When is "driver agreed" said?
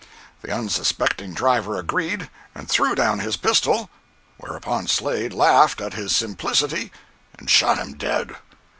1.35-2.27